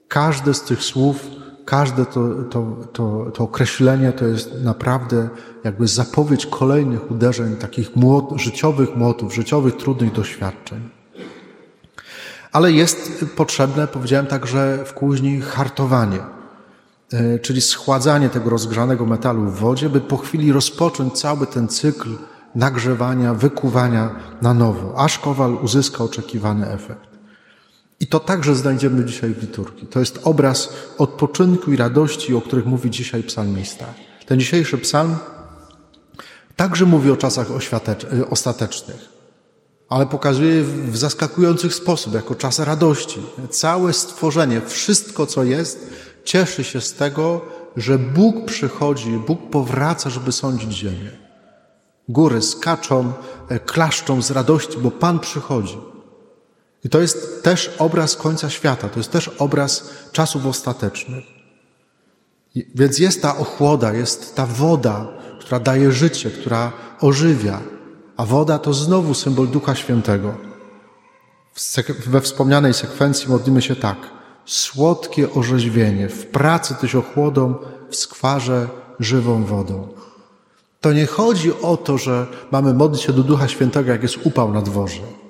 Każde 0.08 0.54
z 0.54 0.62
tych 0.62 0.84
słów 0.84 1.26
każde 1.66 2.06
to, 2.06 2.30
to, 2.50 2.78
to, 2.94 3.32
to 3.34 3.44
określenie 3.44 4.12
to 4.12 4.26
jest 4.26 4.64
naprawdę 4.64 5.30
jakby 5.64 5.88
zapowiedź 5.88 6.46
kolejnych 6.46 7.12
uderzeń, 7.12 7.56
takich 7.56 7.96
młot, 7.96 8.32
życiowych 8.36 8.96
młotów, 8.96 9.34
życiowych 9.34 9.78
trudnych 9.78 10.12
doświadczeń. 10.12 10.90
Ale 12.52 12.72
jest 12.72 13.26
potrzebne, 13.36 13.88
powiedziałem 13.88 14.26
także 14.26 14.80
w 14.86 14.94
kuźni, 14.94 15.42
hartowanie, 15.42 16.20
e, 17.14 17.40
czyli 17.40 17.62
schładzanie 17.62 18.30
tego 18.30 18.50
rozgrzanego 18.50 19.06
metalu 19.06 19.42
w 19.42 19.60
wodzie, 19.60 19.90
by 19.90 20.02
po 20.02 20.18
chwili 20.18 20.52
rozpocząć 20.52 21.20
cały 21.20 21.48
ten 21.48 21.68
cykl 21.68 22.10
nagrzewania, 22.56 23.34
wykuwania 23.34 24.16
na 24.42 24.54
nowo, 24.54 24.94
aż 24.98 25.20
kowal 25.20 25.54
uzyska 25.54 26.04
oczekiwany 26.04 26.70
efekt. 26.70 27.13
I 28.00 28.08
to 28.08 28.20
także 28.20 28.56
znajdziemy 28.56 29.06
dzisiaj 29.06 29.34
w 29.34 29.42
liturgii. 29.42 29.88
To 29.88 30.00
jest 30.00 30.20
obraz 30.24 30.70
odpoczynku 30.98 31.74
i 31.74 31.78
radości, 31.78 32.36
o 32.36 32.42
których 32.42 32.66
mówi 32.66 32.90
dzisiaj 32.90 33.24
psalmista. 33.24 33.86
Ten 34.26 34.40
dzisiejszy 34.40 34.78
psalm 34.78 35.16
także 36.56 36.86
mówi 36.86 37.12
o 37.12 37.18
czasach 37.18 37.48
ostatecznych, 38.30 39.10
ale 39.90 40.06
pokazuje 40.06 40.64
w 40.64 40.98
zaskakujący 40.98 41.72
sposób, 41.72 42.14
jako 42.14 42.36
czas 42.36 42.60
radości. 42.60 43.20
Całe 43.50 43.94
stworzenie, 43.94 44.62
wszystko 44.62 45.26
co 45.26 45.44
jest, 45.44 45.90
cieszy 46.24 46.64
się 46.64 46.82
z 46.82 46.94
tego, 46.94 47.42
że 47.78 48.00
Bóg 48.00 48.46
przychodzi, 48.46 49.12
Bóg 49.28 49.50
powraca, 49.50 50.10
żeby 50.10 50.32
sądzić 50.32 50.72
ziemię. 50.72 51.12
Góry 52.10 52.42
skaczą, 52.42 53.14
e, 53.50 53.60
klaszczą 53.60 54.22
z 54.22 54.32
radości, 54.32 54.78
bo 54.78 54.92
Pan 54.92 55.20
przychodzi. 55.20 55.78
I 56.86 56.90
to 56.90 57.02
jest 57.02 57.44
też 57.44 57.76
obraz 57.80 58.16
końca 58.16 58.50
świata, 58.50 58.90
to 58.90 59.00
jest 59.00 59.12
też 59.12 59.28
obraz 59.28 59.90
czasów 60.12 60.46
ostatecznych. 60.46 61.24
Więc 62.76 63.00
jest 63.00 63.22
ta 63.22 63.38
ochłoda, 63.38 63.94
jest 63.94 64.36
ta 64.36 64.46
woda, 64.46 65.08
która 65.40 65.60
daje 65.60 65.92
życie, 65.92 66.32
która 66.32 66.72
ożywia, 67.02 67.62
a 68.18 68.26
woda 68.26 68.60
to 68.60 68.74
znowu 68.74 69.14
symbol 69.14 69.48
Ducha 69.48 69.76
Świętego. 69.76 70.36
We 72.08 72.22
wspomnianej 72.22 72.74
sekwencji 72.74 73.30
modlimy 73.30 73.62
się 73.62 73.76
tak. 73.76 73.98
Słodkie 74.46 75.34
orzeźwienie, 75.34 76.10
w 76.10 76.26
pracy 76.26 76.76
tyś 76.76 76.96
ochłodą, 76.96 77.56
w 77.90 77.96
skwarze 77.96 78.68
żywą 79.00 79.46
wodą. 79.46 79.88
To 80.82 80.94
nie 80.94 81.06
chodzi 81.06 81.54
o 81.62 81.78
to, 81.78 81.98
że 81.98 82.28
mamy 82.52 82.74
modlić 82.74 83.02
się 83.02 83.14
do 83.14 83.24
Ducha 83.24 83.48
Świętego, 83.48 83.92
jak 83.92 84.04
jest 84.04 84.18
upał 84.24 84.54
na 84.54 84.62
dworze. 84.62 85.23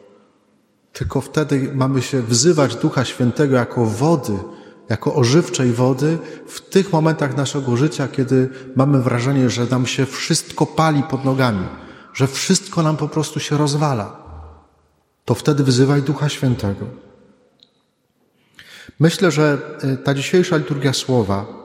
Tylko 0.93 1.21
wtedy 1.21 1.71
mamy 1.75 2.01
się 2.01 2.21
wzywać 2.21 2.75
Ducha 2.75 3.05
Świętego 3.05 3.55
jako 3.55 3.85
wody, 3.85 4.33
jako 4.89 5.15
ożywczej 5.15 5.71
wody 5.71 6.17
w 6.47 6.62
tych 6.62 6.93
momentach 6.93 7.38
naszego 7.38 7.77
życia, 7.77 8.07
kiedy 8.07 8.50
mamy 8.75 9.01
wrażenie, 9.01 9.50
że 9.50 9.65
nam 9.65 9.85
się 9.85 10.05
wszystko 10.05 10.65
pali 10.65 11.03
pod 11.03 11.25
nogami, 11.25 11.65
że 12.13 12.27
wszystko 12.27 12.83
nam 12.83 12.97
po 12.97 13.07
prostu 13.07 13.39
się 13.39 13.57
rozwala. 13.57 14.23
To 15.25 15.35
wtedy 15.35 15.63
wyzywaj 15.63 16.01
Ducha 16.01 16.29
Świętego. 16.29 16.85
Myślę, 19.00 19.31
że 19.31 19.57
e, 19.81 19.97
ta 19.97 20.13
dzisiejsza 20.13 20.57
liturgia 20.57 20.93
słowa, 20.93 21.62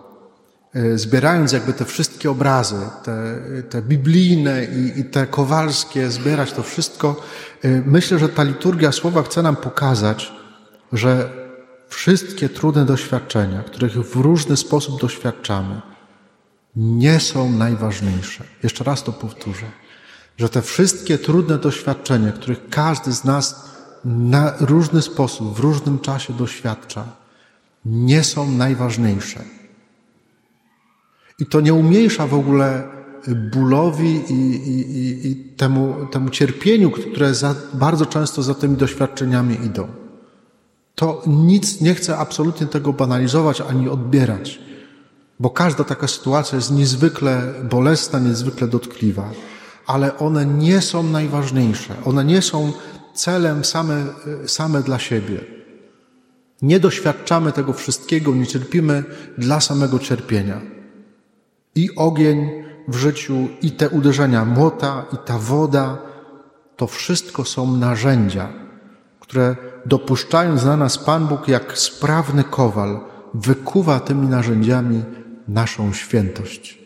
zbierając 0.94 1.52
jakby 1.52 1.72
te 1.72 1.84
wszystkie 1.84 2.30
obrazy, 2.30 2.76
te, 3.04 3.34
te 3.70 3.82
biblijne 3.82 4.64
i, 4.64 5.00
i 5.00 5.04
te 5.04 5.26
kowalskie, 5.26 6.10
zbierać 6.10 6.52
to 6.52 6.62
wszystko, 6.62 7.22
e, 7.62 7.82
myślę, 7.86 8.18
że 8.18 8.28
ta 8.28 8.42
liturgia 8.42 8.92
słowa 8.92 9.22
chce 9.22 9.42
nam 9.42 9.56
pokazać, 9.56 10.32
że 10.92 11.30
wszystkie 11.88 12.48
trudne 12.48 12.84
doświadczenia, 12.84 13.62
których 13.62 13.92
w 13.92 14.16
różny 14.16 14.56
sposób 14.56 15.00
doświadczamy, 15.00 15.80
nie 16.76 17.20
są 17.20 17.52
najważniejsze. 17.52 18.44
Jeszcze 18.62 18.84
raz 18.84 19.02
to 19.02 19.12
powtórzę, 19.12 19.66
że 20.36 20.48
te 20.48 20.62
wszystkie 20.62 21.18
trudne 21.18 21.58
doświadczenia, 21.58 22.32
których 22.32 22.68
każdy 22.68 23.12
z 23.12 23.24
nas 23.24 23.68
na 24.04 24.54
różny 24.60 25.02
sposób, 25.02 25.56
w 25.56 25.60
różnym 25.60 25.98
czasie 25.98 26.32
doświadcza, 26.32 27.04
nie 27.84 28.24
są 28.24 28.50
najważniejsze. 28.50 29.57
I 31.38 31.46
to 31.46 31.60
nie 31.60 31.74
umniejsza 31.74 32.26
w 32.26 32.34
ogóle 32.34 32.82
bólowi 33.52 34.20
i, 34.28 34.32
i, 34.32 34.98
i, 34.98 35.30
i 35.30 35.36
temu, 35.36 35.94
temu 36.10 36.30
cierpieniu, 36.30 36.90
które 36.90 37.34
za, 37.34 37.54
bardzo 37.74 38.06
często 38.06 38.42
za 38.42 38.54
tymi 38.54 38.76
doświadczeniami 38.76 39.54
idą 39.64 39.88
to 40.98 41.22
nic 41.26 41.80
nie 41.80 41.94
chcę 41.94 42.18
absolutnie 42.18 42.66
tego 42.66 42.92
banalizować 42.92 43.60
ani 43.60 43.88
odbierać, 43.88 44.60
bo 45.40 45.50
każda 45.50 45.84
taka 45.84 46.08
sytuacja 46.08 46.56
jest 46.56 46.70
niezwykle 46.70 47.54
bolesna, 47.70 48.18
niezwykle 48.18 48.68
dotkliwa, 48.68 49.30
ale 49.86 50.18
one 50.18 50.46
nie 50.46 50.80
są 50.80 51.02
najważniejsze, 51.02 51.94
one 52.04 52.24
nie 52.24 52.42
są 52.42 52.72
celem 53.14 53.64
same, 53.64 54.06
same 54.46 54.82
dla 54.82 54.98
siebie. 54.98 55.40
Nie 56.62 56.80
doświadczamy 56.80 57.52
tego 57.52 57.72
wszystkiego, 57.72 58.34
nie 58.34 58.46
cierpimy 58.46 59.04
dla 59.38 59.60
samego 59.60 59.98
cierpienia. 59.98 60.60
I 61.78 61.94
ogień 61.96 62.64
w 62.88 62.96
życiu, 62.96 63.48
i 63.62 63.70
te 63.70 63.88
uderzenia 63.88 64.44
młota, 64.44 65.04
i 65.12 65.16
ta 65.24 65.38
woda, 65.38 65.98
to 66.76 66.86
wszystko 66.86 67.44
są 67.44 67.76
narzędzia, 67.76 68.52
które 69.20 69.56
dopuszczając 69.86 70.64
na 70.64 70.76
nas 70.76 70.98
Pan 70.98 71.26
Bóg 71.26 71.48
jak 71.48 71.78
sprawny 71.78 72.44
kowal, 72.44 73.00
wykuwa 73.34 74.00
tymi 74.00 74.28
narzędziami 74.28 75.04
naszą 75.48 75.92
świętość. 75.92 76.78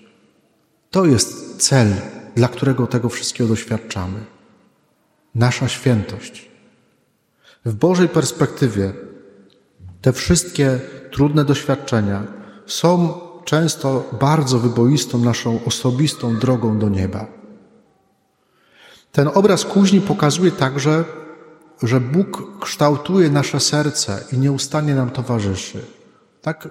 To 0.91 1.05
jest 1.05 1.57
cel, 1.63 1.95
dla 2.35 2.49
którego 2.49 2.87
tego 2.87 3.09
wszystkiego 3.09 3.49
doświadczamy. 3.49 4.25
Nasza 5.35 5.69
świętość. 5.69 6.51
W 7.65 7.75
Bożej 7.75 8.09
perspektywie 8.09 8.93
te 10.03 10.13
wszystkie 10.13 10.81
trudne 11.11 11.45
doświadczenia 11.45 12.23
są 12.67 13.21
często 13.45 14.05
bardzo 14.21 14.59
wyboistą 14.59 15.19
naszą 15.19 15.61
osobistą 15.65 16.37
drogą 16.37 16.79
do 16.79 16.89
nieba. 16.89 17.27
Ten 19.13 19.31
obraz 19.35 19.65
kuźni 19.65 20.01
pokazuje 20.01 20.51
także, 20.51 21.05
że 21.83 22.01
Bóg 22.01 22.61
kształtuje 22.61 23.31
nasze 23.31 23.61
serce 23.61 24.25
i 24.33 24.39
nieustannie 24.39 24.95
nam 24.95 25.11
towarzyszy. 25.11 25.79
Tak, 26.43 26.69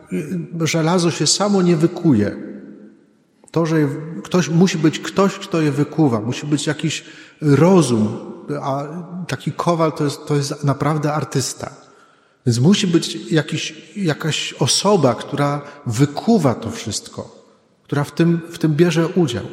żelazo 0.61 1.11
się 1.11 1.27
samo 1.27 1.61
nie 1.61 1.75
wykuje. 1.75 2.35
To, 3.51 3.65
że 3.65 3.75
ktoś, 4.23 4.49
musi 4.49 4.77
być 4.77 4.99
ktoś, 4.99 5.33
kto 5.33 5.61
je 5.61 5.71
wykuwa, 5.71 6.21
musi 6.21 6.47
być 6.47 6.67
jakiś 6.67 7.05
rozum, 7.41 8.17
a 8.61 8.83
taki 9.27 9.51
kowal 9.51 9.91
to 9.93 10.03
jest, 10.03 10.25
to 10.25 10.35
jest 10.35 10.63
naprawdę 10.63 11.13
artysta. 11.13 11.80
Więc 12.45 12.59
musi 12.59 12.87
być 12.87 13.31
jakiś, 13.31 13.73
jakaś 13.95 14.53
osoba, 14.53 15.15
która 15.15 15.61
wykuwa 15.85 16.55
to 16.55 16.71
wszystko, 16.71 17.45
która 17.83 18.03
w 18.03 18.11
tym, 18.11 18.41
w 18.51 18.57
tym 18.57 18.75
bierze 18.75 19.07
udział. 19.07 19.45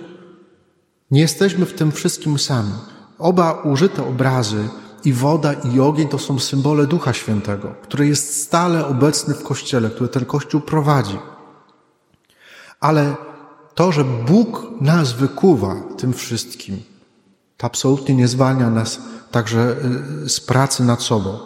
Nie 1.11 1.21
jesteśmy 1.21 1.67
w 1.67 1.75
tym 1.75 1.93
wszystkim 1.93 2.39
sami. 2.39 2.73
Oba 3.19 3.63
użyte 3.63 4.07
obrazy 4.07 4.69
i 5.05 5.13
woda 5.13 5.53
i 5.53 5.81
ogień 5.81 6.09
to 6.09 6.19
są 6.19 6.39
symbole 6.39 6.87
Ducha 6.87 7.13
Świętego, 7.13 7.75
który 7.83 8.09
jest 8.09 8.43
stale 8.43 8.87
obecny 8.87 9.35
w 9.35 9.43
Kościele, 9.43 9.91
który 9.91 10.09
ten 10.09 10.25
Kościół 10.25 10.61
prowadzi. 10.61 11.19
Ale 12.81 13.17
to, 13.75 13.93
że 13.93 14.05
Bóg 14.05 14.67
nas 14.81 15.13
wykuwa 15.13 15.77
tym 15.99 16.13
wszystkim, 16.13 16.83
to 17.57 17.67
absolutnie 17.67 18.15
nie 18.15 18.29
zwalnia 18.29 18.71
nas 18.71 19.01
także 19.31 19.77
y, 20.25 20.29
z 20.29 20.41
pracy 20.41 20.85
nad 20.85 21.03
sobą. 21.03 21.39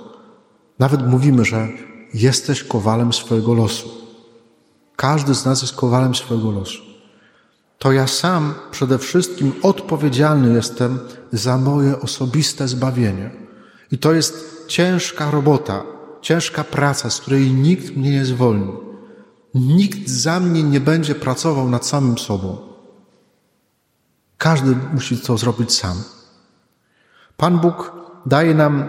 Nawet 0.79 1.07
mówimy, 1.09 1.45
że 1.45 1.69
jesteś 2.15 2.65
kowalem 2.65 3.13
swojego 3.13 3.55
losu. 3.55 3.89
Każdy 4.97 5.35
z 5.35 5.45
nas 5.45 5.63
jest 5.63 5.77
kowalem 5.77 6.15
swojego 6.15 6.51
losu. 6.51 6.83
To 7.79 7.93
ja 7.93 8.07
sam 8.07 8.55
przede 8.71 8.99
wszystkim 8.99 9.53
odpowiedzialny 9.63 10.55
jestem 10.55 10.99
za 11.33 11.59
moje 11.59 12.01
osobiste 12.01 12.69
zbawienie. 12.69 13.31
I 13.91 13.99
to 13.99 14.13
jest 14.13 14.65
ciężka 14.69 15.31
robota, 15.31 15.83
ciężka 16.21 16.65
praca, 16.65 17.11
z 17.11 17.21
której 17.21 17.51
nikt 17.51 17.97
mnie 17.97 18.11
nie 18.11 18.25
zwolni. 18.25 18.73
Nikt 19.55 20.09
za 20.09 20.41
mnie 20.41 20.63
nie 20.63 20.81
będzie 20.81 21.15
pracował 21.15 21.69
nad 21.69 21.87
samym 21.87 22.19
sobą. 22.19 22.59
Każdy 24.39 24.77
musi 24.95 25.19
to 25.19 25.39
zrobić 25.39 25.73
sam. 25.73 26.03
Pan 27.37 27.59
Bóg 27.59 27.93
daje 28.27 28.55
nam 28.55 28.89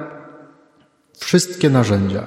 wszystkie 1.17 1.70
narzędzia. 1.70 2.24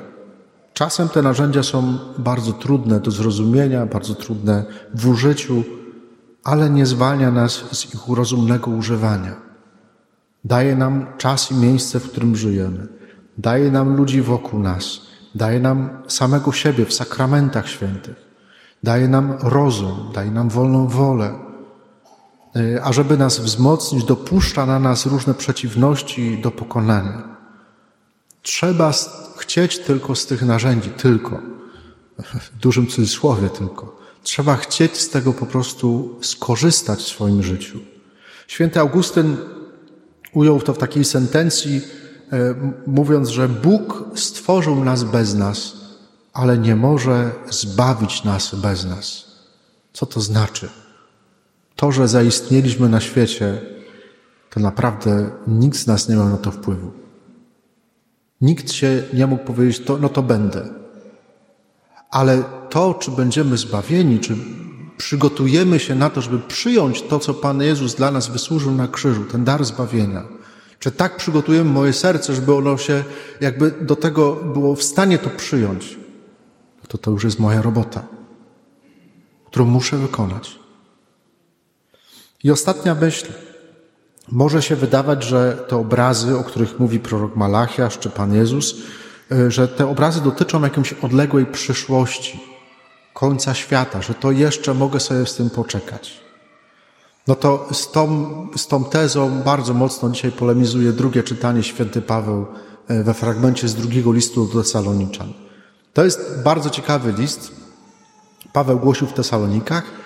Czasem 0.72 1.08
te 1.08 1.22
narzędzia 1.22 1.62
są 1.62 1.98
bardzo 2.18 2.52
trudne 2.52 3.00
do 3.00 3.10
zrozumienia, 3.10 3.86
bardzo 3.86 4.14
trudne 4.14 4.64
w 4.94 5.08
użyciu, 5.08 5.64
ale 6.44 6.70
nie 6.70 6.86
zwalnia 6.86 7.30
nas 7.30 7.52
z 7.72 7.94
ich 7.94 8.08
rozumnego 8.08 8.70
używania. 8.70 9.36
Daje 10.44 10.76
nam 10.76 11.06
czas 11.18 11.50
i 11.50 11.54
miejsce, 11.54 12.00
w 12.00 12.10
którym 12.10 12.36
żyjemy. 12.36 12.88
Daje 13.38 13.70
nam 13.70 13.96
ludzi 13.96 14.22
wokół 14.22 14.60
nas. 14.60 15.00
Daje 15.34 15.60
nam 15.60 16.02
samego 16.08 16.52
siebie 16.52 16.84
w 16.84 16.94
sakramentach 16.94 17.68
świętych. 17.68 18.26
daje 18.82 19.08
nam 19.08 19.36
rozum, 19.42 20.10
daje 20.14 20.30
nam 20.30 20.48
wolną 20.48 20.86
wolę, 20.86 21.34
e, 22.56 22.84
a 22.84 22.92
żeby 22.92 23.16
nas 23.16 23.38
wzmocnić, 23.38 24.04
dopuszcza 24.04 24.66
na 24.66 24.78
nas 24.78 25.06
różne 25.06 25.34
przeciwności 25.34 26.40
do 26.42 26.50
pokonania. 26.50 27.35
Trzeba 28.46 28.92
chcieć 29.36 29.78
tylko 29.78 30.14
z 30.14 30.26
tych 30.26 30.42
narzędzi, 30.42 30.90
tylko, 30.90 31.40
w 32.18 32.58
dużym 32.60 32.86
cudzysłowie 32.86 33.50
tylko. 33.50 33.96
Trzeba 34.22 34.56
chcieć 34.56 34.96
z 34.96 35.10
tego 35.10 35.32
po 35.32 35.46
prostu 35.46 36.18
skorzystać 36.22 36.98
w 36.98 37.08
swoim 37.08 37.42
życiu. 37.42 37.78
Święty 38.46 38.80
Augustyn 38.80 39.36
ujął 40.32 40.60
to 40.60 40.74
w 40.74 40.78
takiej 40.78 41.04
sentencji, 41.04 41.80
e, 42.32 42.54
mówiąc, 42.86 43.28
że 43.28 43.48
Bóg 43.48 44.04
stworzył 44.14 44.84
nas 44.84 45.04
bez 45.04 45.34
nas, 45.34 45.72
ale 46.32 46.58
nie 46.58 46.76
może 46.76 47.30
zbawić 47.50 48.24
nas 48.24 48.54
bez 48.54 48.84
nas. 48.84 49.26
Co 49.92 50.06
to 50.06 50.20
znaczy? 50.20 50.68
To, 51.76 51.92
że 51.92 52.08
zaistnieliśmy 52.08 52.88
na 52.88 53.00
świecie, 53.00 53.60
to 54.50 54.60
naprawdę 54.60 55.30
nikt 55.46 55.78
z 55.78 55.86
nas 55.86 56.08
nie 56.08 56.16
ma 56.16 56.28
na 56.28 56.36
to 56.36 56.50
wpływu. 56.50 57.05
Nikt 58.40 58.72
się 58.72 59.02
nie 59.12 59.26
mógł 59.26 59.44
powiedzieć, 59.44 59.84
to, 59.84 59.98
no 59.98 60.08
to 60.08 60.22
będę. 60.22 60.68
Ale 62.10 62.44
to, 62.70 62.94
czy 62.94 63.10
będziemy 63.10 63.56
zbawieni, 63.56 64.20
czy 64.20 64.36
przygotujemy 64.96 65.80
się 65.80 65.94
na 65.94 66.10
to, 66.10 66.20
żeby 66.20 66.38
przyjąć 66.38 67.02
to, 67.02 67.18
co 67.18 67.34
Pan 67.34 67.62
Jezus 67.62 67.94
dla 67.94 68.10
nas 68.10 68.28
wysłużył 68.28 68.72
na 68.72 68.88
krzyżu, 68.88 69.24
ten 69.24 69.44
dar 69.44 69.64
zbawienia, 69.64 70.24
czy 70.78 70.90
tak 70.90 71.16
przygotujemy 71.16 71.70
moje 71.70 71.92
serce, 71.92 72.34
żeby 72.34 72.54
ono 72.54 72.78
się 72.78 73.04
jakby 73.40 73.70
do 73.70 73.96
tego 73.96 74.34
było 74.34 74.76
w 74.76 74.82
stanie 74.82 75.18
to 75.18 75.30
przyjąć, 75.30 75.98
to 76.88 76.98
to 76.98 77.10
już 77.10 77.24
jest 77.24 77.38
moja 77.38 77.62
robota, 77.62 78.06
którą 79.46 79.64
muszę 79.64 79.96
wykonać. 79.96 80.58
I 82.44 82.50
ostatnia 82.50 82.94
myśl. 82.94 83.32
Może 84.32 84.62
się 84.62 84.76
wydawać, 84.76 85.24
że 85.24 85.64
te 85.68 85.76
obrazy, 85.76 86.38
o 86.38 86.44
których 86.44 86.80
mówi 86.80 86.98
prorok 86.98 87.36
Malachiasz 87.36 87.98
czy 87.98 88.10
Pan 88.10 88.34
Jezus, 88.34 88.74
y, 89.32 89.50
że 89.50 89.68
te 89.68 89.86
obrazy 89.86 90.20
dotyczą 90.20 90.62
jakiejś 90.62 90.92
odległej 90.92 91.46
przyszłości, 91.46 92.40
końca 93.14 93.54
świata, 93.54 94.02
że 94.02 94.14
to 94.14 94.30
jeszcze 94.30 94.74
mogę 94.74 95.00
sobie 95.00 95.26
z 95.26 95.34
tym 95.34 95.50
poczekać. 95.50 96.20
No 97.26 97.34
to 97.34 97.68
z 97.72 97.90
tą, 97.90 98.26
z 98.56 98.66
tą 98.66 98.84
tezą 98.84 99.42
bardzo 99.42 99.74
mocno 99.74 100.10
dzisiaj 100.10 100.32
polemizuje 100.32 100.92
drugie 100.92 101.22
czytanie 101.22 101.62
święty 101.62 102.02
Paweł 102.02 102.46
y, 102.90 103.04
we 103.04 103.14
fragmencie 103.14 103.68
z 103.68 103.74
drugiego 103.74 104.12
listu 104.12 104.46
do 104.46 104.62
Tesaloniczan. 104.62 105.32
To 105.92 106.04
jest 106.04 106.42
bardzo 106.44 106.70
ciekawy 106.70 107.12
list. 107.12 107.52
Paweł 108.52 108.78
głosił 108.78 109.06
w 109.06 109.12
Tesalonikach 109.12 110.05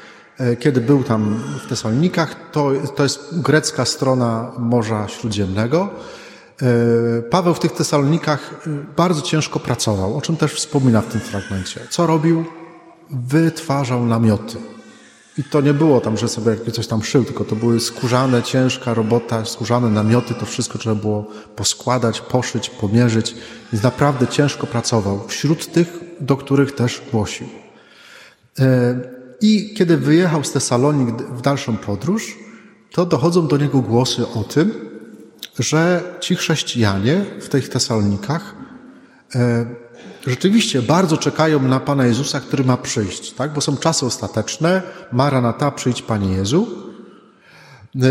kiedy 0.60 0.80
był 0.80 1.02
tam 1.02 1.42
w 1.64 1.68
Tesalonikach, 1.68 2.36
to, 2.52 2.70
to 2.96 3.02
jest 3.02 3.40
grecka 3.40 3.84
strona 3.84 4.52
Morza 4.58 5.08
Śródziemnego. 5.08 5.88
E, 6.62 7.22
Paweł 7.22 7.54
w 7.54 7.60
tych 7.60 7.72
Tesalonikach 7.72 8.66
e, 8.66 8.70
bardzo 8.96 9.22
ciężko 9.22 9.60
pracował, 9.60 10.16
o 10.16 10.20
czym 10.20 10.36
też 10.36 10.54
wspomina 10.54 11.00
w 11.00 11.06
tym 11.06 11.20
fragmencie. 11.20 11.80
Co 11.90 12.06
robił? 12.06 12.44
Wytwarzał 13.10 14.06
namioty. 14.06 14.56
I 15.38 15.44
to 15.44 15.60
nie 15.60 15.74
było 15.74 16.00
tam, 16.00 16.16
że 16.16 16.28
sobie 16.28 16.56
coś 16.72 16.86
tam 16.86 17.02
szył, 17.02 17.24
tylko 17.24 17.44
to 17.44 17.56
były 17.56 17.80
skórzane, 17.80 18.42
ciężka 18.42 18.94
robota, 18.94 19.44
skórzane 19.44 19.88
namioty, 19.88 20.34
to 20.34 20.46
wszystko 20.46 20.78
trzeba 20.78 20.94
było 20.94 21.26
poskładać, 21.56 22.20
poszyć, 22.20 22.70
pomierzyć. 22.70 23.34
Więc 23.72 23.84
naprawdę 23.84 24.26
ciężko 24.26 24.66
pracował 24.66 25.28
wśród 25.28 25.72
tych, 25.72 25.88
do 26.20 26.36
których 26.36 26.72
też 26.72 27.02
głosił. 27.12 27.46
I 29.40 29.74
kiedy 29.74 29.96
wyjechał 29.96 30.44
z 30.44 30.52
Tesalonik 30.52 31.22
w 31.22 31.40
dalszą 31.40 31.76
podróż, 31.76 32.38
to 32.92 33.06
dochodzą 33.06 33.48
do 33.48 33.56
niego 33.56 33.80
głosy 33.80 34.28
o 34.28 34.44
tym, 34.44 34.90
że 35.58 36.02
ci 36.20 36.36
chrześcijanie 36.36 37.24
w 37.40 37.48
tych 37.48 37.68
Tesalonikach 37.68 38.54
e, 39.34 39.66
rzeczywiście 40.26 40.82
bardzo 40.82 41.16
czekają 41.16 41.62
na 41.62 41.80
Pana 41.80 42.06
Jezusa, 42.06 42.40
który 42.40 42.64
ma 42.64 42.76
przyjść, 42.76 43.32
tak? 43.32 43.52
bo 43.52 43.60
są 43.60 43.76
czasy 43.76 44.06
ostateczne, 44.06 44.82
Maranata, 45.12 45.70
przyjdź 45.70 46.02
Panie 46.02 46.32
Jezu. 46.32 46.68
E, 47.96 48.08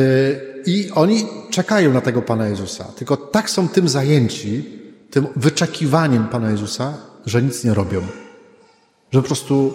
I 0.65 0.92
oni 0.92 1.26
czekają 1.52 1.94
na 1.94 2.02
tego 2.02 2.22
Pana 2.22 2.48
Jezusa, 2.48 2.84
tylko 2.84 3.18
tak 3.18 3.50
są 3.50 3.68
tym 3.68 3.89
zajęci, 3.89 4.80
tym 5.10 5.28
wyczekiwaniem 5.36 6.28
Pana 6.28 6.52
Jezusa, 6.52 6.98
że 7.26 7.42
nic 7.42 7.63
nie 7.63 7.74
robią. 7.74 8.02
Że 9.12 9.22
po 9.22 9.28
prostu, 9.28 9.74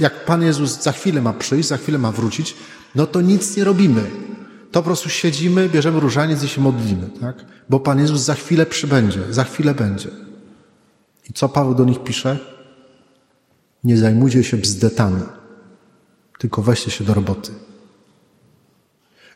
jak 0.00 0.24
Pan 0.24 0.42
Jezus 0.42 0.82
za 0.82 0.92
chwilę 0.92 1.22
ma 1.22 1.32
przyjść, 1.32 1.68
za 1.68 1.76
chwilę 1.76 1.98
ma 1.98 2.12
wrócić, 2.12 2.56
no 2.94 3.06
to 3.06 3.20
nic 3.20 3.56
nie 3.56 3.64
robimy. 3.64 4.10
To 4.72 4.82
po 4.82 4.86
prostu 4.86 5.08
siedzimy, 5.08 5.68
bierzemy 5.68 6.00
różaniec 6.00 6.42
i 6.42 6.48
się 6.48 6.60
modlimy, 6.60 7.10
tak? 7.20 7.44
Bo 7.68 7.80
Pan 7.80 8.00
Jezus 8.00 8.20
za 8.20 8.34
chwilę 8.34 8.66
przybędzie, 8.66 9.20
za 9.30 9.44
chwilę 9.44 9.74
będzie. 9.74 10.08
I 11.30 11.32
co 11.32 11.48
Paweł 11.48 11.74
do 11.74 11.84
nich 11.84 12.02
pisze? 12.02 12.38
Nie 13.84 13.98
zajmujcie 13.98 14.44
się 14.44 14.56
bzdetami, 14.56 15.22
tylko 16.38 16.62
weźcie 16.62 16.90
się 16.90 17.04
do 17.04 17.14
roboty. 17.14 17.52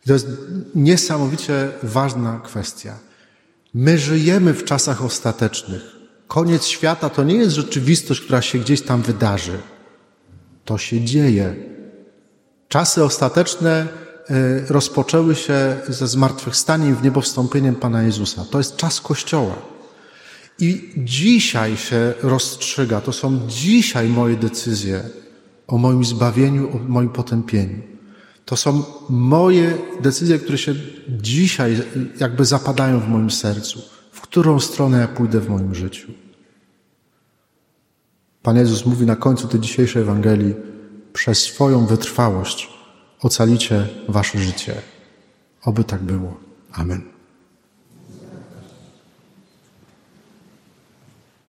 I 0.05 0.07
to 0.07 0.13
jest 0.13 0.29
niesamowicie 0.75 1.73
ważna 1.83 2.41
kwestia. 2.45 2.99
My 3.75 3.99
żyjemy 3.99 4.55
w 4.55 4.65
czasach 4.65 5.05
ostatecznych. 5.05 6.00
Koniec 6.31 6.67
świata 6.67 7.11
to 7.11 7.25
nie 7.25 7.35
jest 7.35 7.57
rzeczywistość, 7.57 8.21
która 8.21 8.43
się 8.43 8.59
gdzieś 8.59 8.83
tam 8.83 9.03
wydarzy. 9.03 9.59
To 10.65 10.79
się 10.79 11.01
dzieje. 11.01 11.55
Czasy 12.69 13.05
ostateczne 13.05 13.71
e, 13.81 13.87
rozpoczęły 14.69 15.35
się 15.35 15.77
ze 15.89 16.09
zmartwychwstaniem 16.09 16.97
w 16.97 17.03
niebo 17.03 17.21
wstąpieniem 17.21 17.75
Pana 17.75 18.03
Jezusa. 18.03 18.45
To 18.51 18.59
jest 18.59 18.77
czas 18.77 19.01
Kościoła. 19.01 19.57
I 20.59 20.93
dzisiaj 20.97 21.77
się 21.77 22.15
rozstrzyga, 22.23 23.01
to 23.01 23.13
są 23.13 23.49
dzisiaj 23.49 24.09
moje 24.09 24.37
decyzje 24.37 25.03
o 25.67 25.79
moim 25.79 26.05
zbawieniu, 26.05 26.77
o 26.77 26.79
moim 26.89 27.09
potępieniu. 27.09 27.83
To 28.45 28.57
są 28.57 28.83
moje 29.09 29.79
decyzje, 30.01 30.39
które 30.39 30.59
się 30.59 30.75
dzisiaj 31.09 31.83
jakby 32.21 32.45
zapadają 32.45 33.01
w 33.01 33.09
moim 33.09 33.31
sercu 33.31 34.00
którą 34.31 34.61
stronę 34.61 34.99
ja 34.99 35.09
pójdę 35.09 35.41
w 35.41 35.49
moim 35.49 35.75
życiu. 35.75 36.13
Pan 38.43 38.57
Jezus 38.57 38.87
mówi 38.87 39.07
na 39.07 39.17
końcu 39.17 39.49
tej 39.49 39.61
dzisiejszej 39.61 40.03
Ewangelii: 40.03 40.55
Przez 41.13 41.43
swoją 41.43 41.87
wytrwałość 41.87 42.69
ocalicie 43.21 43.89
wasze 44.09 44.39
życie. 44.39 44.75
Oby 45.63 45.85
tak 45.85 46.03
było. 46.03 46.41
Amen. 46.73 47.10